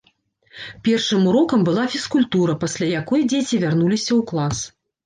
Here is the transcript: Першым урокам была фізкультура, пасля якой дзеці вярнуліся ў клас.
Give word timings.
Першым 0.87 1.27
урокам 1.33 1.67
была 1.69 1.85
фізкультура, 1.97 2.59
пасля 2.65 2.91
якой 2.99 3.31
дзеці 3.31 3.63
вярнуліся 3.67 4.11
ў 4.19 4.21
клас. 4.35 4.57